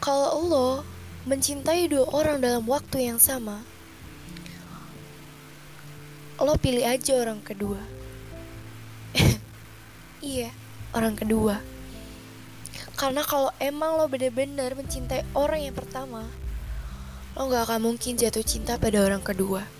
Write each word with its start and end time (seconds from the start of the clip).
Kalau 0.00 0.40
lo 0.48 0.70
mencintai 1.28 1.92
dua 1.92 2.08
orang 2.16 2.40
dalam 2.40 2.64
waktu 2.64 3.12
yang 3.12 3.20
sama, 3.20 3.60
lo 6.40 6.56
pilih 6.56 6.88
aja 6.88 7.20
orang 7.20 7.44
kedua. 7.44 7.76
iya, 10.24 10.56
orang 10.96 11.20
kedua. 11.20 11.60
Karena 12.96 13.20
kalau 13.28 13.52
emang 13.60 14.00
lo 14.00 14.08
bener-bener 14.08 14.72
mencintai 14.72 15.24
orang 15.36 15.68
yang 15.68 15.76
pertama, 15.76 16.24
lo 17.36 17.52
gak 17.52 17.68
akan 17.68 17.92
mungkin 17.92 18.16
jatuh 18.16 18.44
cinta 18.44 18.80
pada 18.80 19.04
orang 19.04 19.20
kedua. 19.20 19.79